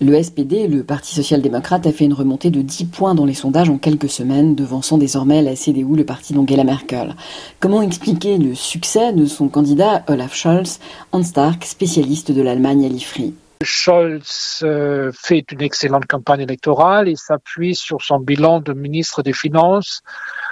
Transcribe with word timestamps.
Le 0.00 0.22
SPD, 0.22 0.68
le 0.68 0.84
Parti 0.84 1.12
social-démocrate, 1.12 1.84
a 1.84 1.92
fait 1.92 2.04
une 2.04 2.12
remontée 2.12 2.50
de 2.50 2.62
10 2.62 2.84
points 2.84 3.16
dans 3.16 3.24
les 3.24 3.34
sondages 3.34 3.68
en 3.68 3.78
quelques 3.78 4.08
semaines, 4.08 4.54
devançant 4.54 4.96
désormais 4.96 5.42
la 5.42 5.56
CDU, 5.56 5.96
le 5.96 6.04
parti 6.04 6.34
d'Angela 6.34 6.62
Merkel. 6.62 7.16
Comment 7.58 7.82
expliquer 7.82 8.38
le 8.38 8.54
succès 8.54 9.12
de 9.12 9.26
son 9.26 9.48
candidat 9.48 10.04
Olaf 10.06 10.36
Scholz, 10.36 10.78
Hans 11.10 11.24
Stark, 11.24 11.64
spécialiste 11.64 12.30
de 12.30 12.42
l'Allemagne 12.42 12.86
à 12.86 12.88
l'IFRI? 12.88 13.34
Scholz 13.60 14.60
euh, 14.62 15.10
fait 15.12 15.44
une 15.50 15.62
excellente 15.62 16.06
campagne 16.06 16.42
électorale 16.42 17.08
et 17.08 17.16
s'appuie 17.16 17.74
sur 17.74 18.00
son 18.02 18.20
bilan 18.20 18.60
de 18.60 18.74
ministre 18.74 19.24
des 19.24 19.32
Finances, 19.32 20.02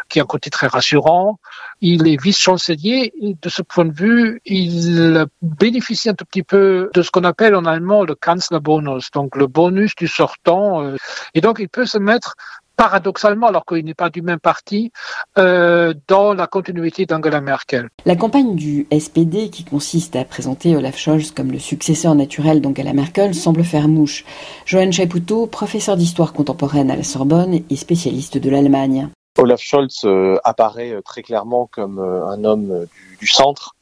qui 0.09 0.19
est 0.19 0.23
un 0.23 0.27
côté 0.27 0.51
très 0.51 0.67
rassurant. 0.67 1.39
Il 1.81 2.07
est 2.09 2.21
vice-chancelier 2.21 3.13
de 3.21 3.49
ce 3.49 3.63
point 3.63 3.85
de 3.85 3.93
vue, 3.93 4.41
il 4.45 5.27
bénéficie 5.43 6.09
un 6.09 6.15
tout 6.15 6.25
petit 6.25 6.43
peu 6.43 6.91
de 6.95 7.03
ce 7.03 7.11
qu'on 7.11 7.25
appelle 7.25 7.55
en 7.55 7.65
allemand 7.65 8.05
le 8.05 8.15
Kanzlerbonus, 8.15 9.11
donc 9.13 9.37
le 9.37 9.47
bonus 9.47 9.95
du 9.97 10.09
sortant. 10.09 10.83
Euh, 10.83 10.97
et 11.35 11.41
donc, 11.41 11.59
il 11.61 11.69
peut 11.69 11.87
se 11.87 11.99
mettre 11.99 12.35
paradoxalement, 12.77 13.49
alors 13.49 13.65
qu'il 13.65 13.85
n'est 13.85 13.95
pas 13.95 14.11
du 14.11 14.23
même 14.23 14.39
parti, 14.39 14.93
euh, 15.39 15.95
dans 16.09 16.35
la 16.35 16.47
continuité 16.47 17.07
d'Angela 17.07 17.41
Merkel. 17.41 17.89
La 18.05 18.17
campagne 18.17 18.55
du 18.55 18.87
SPD, 18.97 19.51
qui 19.51 19.65
consiste 19.65 20.15
à 20.15 20.25
présenter 20.25 20.77
Olaf 20.77 20.99
Scholz 20.99 21.33
comme 21.33 21.51
le 21.51 21.59
successeur 21.59 22.15
naturel 22.15 22.61
d'Angela 22.61 22.93
Merkel, 22.93 23.35
semble 23.35 23.65
faire 23.65 23.89
mouche. 23.89 24.25
Johan 24.67 24.93
Chapoutot, 24.93 25.47
professeur 25.47 25.97
d'histoire 25.97 26.33
contemporaine 26.33 26.91
à 26.91 26.97
la 26.97 27.03
Sorbonne 27.03 27.61
et 27.69 27.77
spécialiste 27.77 28.39
de 28.39 28.51
l'Allemagne. 28.51 29.09
Olaf 29.39 29.61
Scholz 29.61 30.05
euh, 30.05 30.39
apparaît 30.45 30.93
euh, 30.93 31.03
très 31.03 31.23
clairement 31.23 31.69
comme 31.71 31.99
un 31.99 32.45
homme 32.45 32.87
du 33.19 33.27
centre 33.27 33.77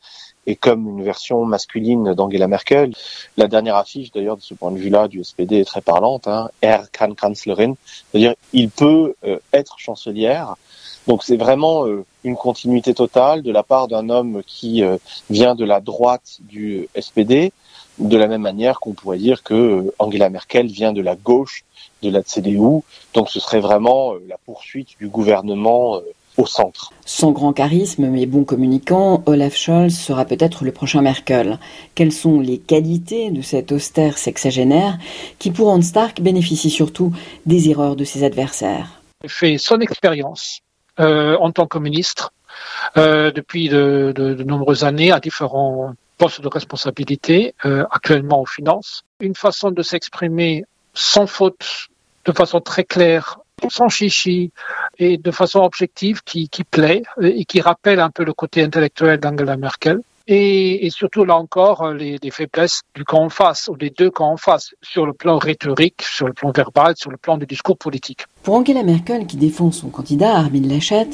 et 0.46 0.56
comme 0.56 0.88
une 0.88 1.04
version 1.04 1.44
masculine 1.44 2.14
d'Angela 2.14 2.48
Merkel. 2.48 2.92
La 3.36 3.48
dernière 3.48 3.76
affiche, 3.76 4.10
d'ailleurs, 4.12 4.36
de 4.36 4.42
ce 4.42 4.54
point 4.54 4.70
de 4.70 4.78
vue-là, 4.78 5.08
du 5.08 5.22
SPD 5.22 5.60
est 5.60 5.64
très 5.64 5.80
parlante. 5.80 6.28
Hein, 6.28 6.50
er 6.62 6.82
Kanzlerin, 6.92 7.74
c'est-à-dire 8.10 8.34
il 8.52 8.70
peut 8.70 9.14
euh, 9.24 9.38
être 9.52 9.78
chancelière. 9.78 10.56
Donc 11.06 11.22
c'est 11.22 11.36
vraiment 11.36 11.86
euh, 11.86 12.04
une 12.24 12.36
continuité 12.36 12.94
totale 12.94 13.42
de 13.42 13.52
la 13.52 13.62
part 13.62 13.88
d'un 13.88 14.08
homme 14.08 14.42
qui 14.46 14.82
euh, 14.82 14.96
vient 15.30 15.54
de 15.54 15.64
la 15.64 15.80
droite 15.80 16.38
du 16.40 16.88
SPD, 16.98 17.52
de 17.98 18.16
la 18.16 18.26
même 18.26 18.42
manière 18.42 18.80
qu'on 18.80 18.92
pourrait 18.92 19.18
dire 19.18 19.42
que 19.42 19.92
Angela 19.98 20.28
Merkel 20.30 20.66
vient 20.66 20.92
de 20.92 21.02
la 21.02 21.16
gauche 21.16 21.64
de 22.02 22.10
la 22.10 22.22
CDU. 22.22 22.82
Donc 23.14 23.30
ce 23.30 23.40
serait 23.40 23.60
vraiment 23.60 24.14
la 24.28 24.36
poursuite 24.44 24.90
du 24.98 25.08
gouvernement 25.08 26.00
au 26.36 26.46
centre. 26.46 26.90
Sans 27.04 27.32
grand 27.32 27.52
charisme 27.52 28.08
mais 28.08 28.26
bon 28.26 28.44
communicant, 28.44 29.22
Olaf 29.26 29.54
Scholz 29.54 29.96
sera 29.96 30.24
peut-être 30.24 30.64
le 30.64 30.72
prochain 30.72 31.02
Merkel. 31.02 31.58
Quelles 31.94 32.12
sont 32.12 32.40
les 32.40 32.58
qualités 32.58 33.30
de 33.30 33.42
cet 33.42 33.72
austère 33.72 34.18
sexagénaire 34.18 34.98
qui, 35.38 35.50
pour 35.50 35.68
Hans 35.68 35.82
Stark, 35.82 36.20
bénéficie 36.20 36.70
surtout 36.70 37.12
des 37.46 37.70
erreurs 37.70 37.96
de 37.96 38.04
ses 38.04 38.24
adversaires? 38.24 39.00
Il 39.22 39.30
fait 39.30 39.58
son 39.58 39.80
expérience 39.80 40.60
euh, 40.98 41.36
en 41.38 41.50
tant 41.52 41.66
que 41.66 41.78
ministre 41.78 42.32
euh, 42.96 43.30
depuis 43.30 43.68
de, 43.68 44.12
nombreuses 44.46 44.84
années 44.84 45.12
à 45.12 45.20
différents 45.20 45.94
postes 46.18 46.40
de 46.40 46.48
responsabilité, 46.48 47.54
euh, 47.64 47.84
actuellement 47.90 48.40
aux 48.42 48.46
finances. 48.46 49.04
Une 49.20 49.34
façon 49.34 49.70
de 49.70 49.82
s'exprimer 49.82 50.64
sans 50.92 51.26
faute, 51.26 51.88
de 52.24 52.32
façon 52.32 52.60
très 52.60 52.84
claire, 52.84 53.38
sans 53.68 53.88
chichi 53.88 54.52
et 54.98 55.16
de 55.16 55.30
façon 55.30 55.60
objective 55.60 56.22
qui 56.22 56.48
plaît 56.70 57.02
et 57.20 57.44
qui 57.44 57.60
rappelle 57.60 58.00
un 58.00 58.10
peu 58.10 58.24
le 58.24 58.32
côté 58.32 58.62
intellectuel 58.62 59.18
d'Angela 59.18 59.56
Merkel. 59.56 60.00
Et, 60.26 60.86
et, 60.86 60.90
surtout 60.90 61.26
là 61.26 61.36
encore 61.36 61.92
les, 61.92 62.16
les, 62.22 62.30
faiblesses 62.30 62.80
du 62.94 63.04
camp 63.04 63.24
en 63.24 63.28
face 63.28 63.68
ou 63.68 63.76
des 63.76 63.90
deux 63.90 64.10
camps 64.10 64.32
en 64.32 64.36
face 64.38 64.70
sur 64.82 65.04
le 65.04 65.12
plan 65.12 65.36
rhétorique, 65.36 66.00
sur 66.02 66.26
le 66.26 66.32
plan 66.32 66.50
verbal, 66.50 66.94
sur 66.96 67.10
le 67.10 67.18
plan 67.18 67.36
du 67.36 67.44
discours 67.44 67.76
politique. 67.76 68.24
Pour 68.42 68.54
Angela 68.54 68.82
Merkel 68.82 69.26
qui 69.26 69.36
défend 69.36 69.70
son 69.70 69.90
candidat 69.90 70.34
Armin 70.34 70.66
Laschet, 70.66 71.08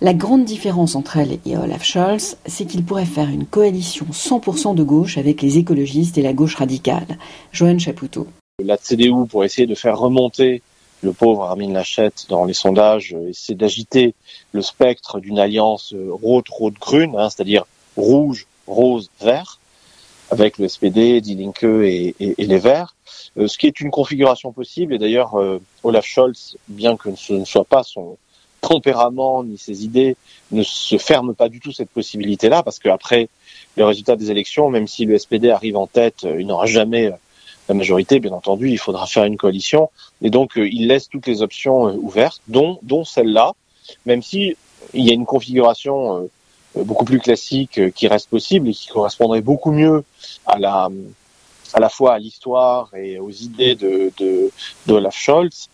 la 0.00 0.14
grande 0.14 0.44
différence 0.44 0.94
entre 0.94 1.16
elle 1.16 1.38
et 1.44 1.56
Olaf 1.56 1.82
Scholz, 1.82 2.36
c'est 2.46 2.64
qu'il 2.66 2.84
pourrait 2.84 3.04
faire 3.04 3.28
une 3.28 3.46
coalition 3.46 4.06
100% 4.12 4.76
de 4.76 4.82
gauche 4.84 5.18
avec 5.18 5.42
les 5.42 5.58
écologistes 5.58 6.16
et 6.18 6.22
la 6.22 6.32
gauche 6.32 6.54
radicale. 6.54 7.18
Johan 7.52 7.80
Chapoutot. 7.80 8.28
La 8.64 8.76
CDU 8.76 9.26
pour 9.28 9.44
essayer 9.44 9.66
de 9.66 9.74
faire 9.74 9.98
remonter 9.98 10.62
le 11.02 11.12
pauvre 11.12 11.42
Armin 11.42 11.72
Laschet 11.72 12.12
dans 12.28 12.44
les 12.44 12.54
sondages 12.54 13.12
euh, 13.12 13.30
essaie 13.30 13.54
d'agiter 13.54 14.14
le 14.52 14.62
spectre 14.62 15.18
d'une 15.18 15.38
alliance 15.38 15.92
euh, 15.94 16.10
rot-rot-grune, 16.12 17.16
hein, 17.18 17.28
c'est-à-dire 17.28 17.64
rouge, 17.96 18.46
rose, 18.66 19.10
vert, 19.20 19.58
avec 20.30 20.58
le 20.58 20.68
SPD, 20.68 21.20
Die 21.20 21.34
Linke 21.34 21.64
et, 21.64 22.14
les 22.38 22.58
Verts, 22.58 22.94
euh, 23.36 23.46
ce 23.46 23.58
qui 23.58 23.66
est 23.66 23.80
une 23.80 23.90
configuration 23.90 24.52
possible. 24.52 24.94
Et 24.94 24.98
d'ailleurs, 24.98 25.34
Olaf 25.82 26.06
Scholz, 26.06 26.56
bien 26.68 26.96
que 26.96 27.14
ce 27.14 27.34
ne 27.34 27.44
soit 27.44 27.64
pas 27.64 27.82
son 27.82 28.16
tempérament 28.60 29.42
ni 29.42 29.58
ses 29.58 29.84
idées, 29.84 30.16
ne 30.52 30.62
se 30.62 30.96
ferme 30.96 31.34
pas 31.34 31.48
du 31.48 31.60
tout 31.60 31.72
cette 31.72 31.90
possibilité-là, 31.90 32.62
parce 32.62 32.78
qu'après 32.78 33.28
le 33.76 33.84
résultat 33.84 34.16
des 34.16 34.30
élections, 34.30 34.70
même 34.70 34.86
si 34.86 35.04
le 35.04 35.18
SPD 35.18 35.50
arrive 35.50 35.76
en 35.76 35.86
tête, 35.86 36.22
il 36.22 36.46
n'aura 36.46 36.66
jamais 36.66 37.12
la 37.68 37.74
majorité, 37.74 38.20
bien 38.20 38.32
entendu, 38.32 38.70
il 38.70 38.78
faudra 38.78 39.06
faire 39.06 39.24
une 39.24 39.36
coalition. 39.36 39.90
Et 40.20 40.30
donc, 40.30 40.58
euh, 40.58 40.68
il 40.68 40.88
laisse 40.88 41.08
toutes 41.08 41.26
les 41.26 41.42
options 41.42 41.88
euh, 41.88 41.92
ouvertes, 41.92 42.40
dont, 42.48 42.78
dont 42.82 43.04
celle-là, 43.04 43.52
même 44.06 44.22
si 44.22 44.56
il 44.94 45.06
y 45.06 45.10
a 45.10 45.14
une 45.14 45.26
configuration 45.26 46.18
euh, 46.18 46.30
beaucoup 46.76 47.04
plus 47.04 47.18
classique 47.18 47.92
qui 47.94 48.08
reste 48.08 48.28
possible 48.28 48.68
et 48.68 48.72
qui 48.72 48.88
correspondrait 48.88 49.42
beaucoup 49.42 49.72
mieux 49.72 50.04
à 50.46 50.58
la, 50.58 50.88
à 51.74 51.80
la 51.80 51.88
fois 51.88 52.14
à 52.14 52.18
l'histoire 52.18 52.94
et 52.94 53.18
aux 53.18 53.30
idées 53.30 53.74
de, 53.74 54.12
de, 54.18 54.50
d'Olaf 54.86 55.16
Scholz, 55.16 55.68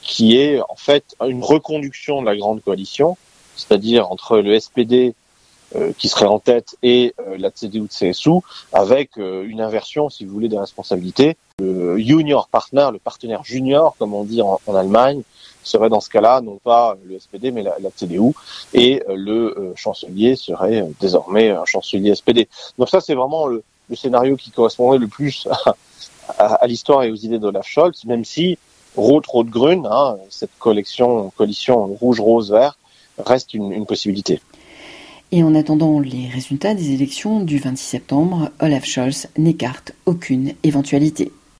qui 0.00 0.36
est 0.36 0.60
en 0.68 0.76
fait 0.76 1.16
une 1.26 1.42
reconduction 1.42 2.20
de 2.20 2.26
la 2.26 2.36
grande 2.36 2.62
coalition, 2.62 3.16
c'est-à-dire 3.56 4.10
entre 4.10 4.38
le 4.38 4.58
SPD 4.58 5.08
euh, 5.08 5.12
qui 5.98 6.08
serait 6.08 6.26
en 6.26 6.38
tête 6.38 6.76
et 6.82 7.14
euh, 7.20 7.36
la 7.38 7.50
CDU 7.50 7.80
de 7.80 7.88
CSU 7.88 8.30
avec 8.72 9.18
euh, 9.18 9.44
une 9.46 9.60
inversion, 9.60 10.08
si 10.08 10.24
vous 10.24 10.32
voulez, 10.32 10.48
des 10.48 10.58
responsabilités. 10.58 11.36
Le 11.58 11.98
junior 11.98 12.48
partner, 12.48 12.88
le 12.92 12.98
partenaire 12.98 13.44
junior, 13.44 13.94
comme 13.98 14.14
on 14.14 14.24
dit 14.24 14.40
en, 14.40 14.58
Allemagne, 14.74 15.22
serait 15.62 15.90
dans 15.90 16.00
ce 16.00 16.08
cas-là 16.08 16.40
non 16.40 16.58
pas 16.62 16.96
le 17.04 17.18
SPD 17.18 17.50
mais 17.50 17.62
la, 17.62 17.74
la 17.80 17.90
CDU 17.90 18.32
et 18.72 19.02
le 19.08 19.74
chancelier 19.74 20.36
serait 20.36 20.86
désormais 21.00 21.50
un 21.50 21.64
chancelier 21.66 22.14
SPD. 22.14 22.48
Donc 22.78 22.88
ça 22.88 23.00
c'est 23.00 23.14
vraiment 23.14 23.46
le, 23.46 23.62
le, 23.90 23.96
scénario 23.96 24.36
qui 24.36 24.50
correspondrait 24.50 24.98
le 24.98 25.08
plus 25.08 25.46
à, 26.38 26.54
à, 26.54 26.66
l'histoire 26.66 27.02
et 27.02 27.10
aux 27.10 27.16
idées 27.16 27.38
d'Olaf 27.38 27.66
Scholz, 27.66 28.04
même 28.04 28.24
si 28.24 28.56
Rot-Rot-Grün, 28.96 29.84
hein, 29.84 30.16
cette 30.30 30.56
collection, 30.58 31.30
coalition 31.36 31.86
rouge-rose-vert, 31.86 32.78
reste 33.18 33.52
une, 33.52 33.72
une 33.72 33.84
possibilité. 33.84 34.40
Et 35.30 35.42
en 35.42 35.54
attendant 35.54 36.00
les 36.00 36.28
résultats 36.28 36.74
des 36.74 36.92
élections 36.92 37.40
du 37.40 37.58
26 37.58 37.84
septembre, 37.84 38.50
Olaf 38.60 38.86
Scholz 38.86 39.28
n'écarte 39.36 39.92
aucune 40.06 40.54
éventualité. 40.62 41.32